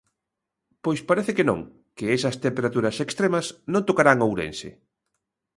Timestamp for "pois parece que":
0.83-1.47